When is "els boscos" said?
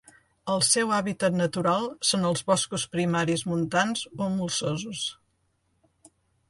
2.31-2.87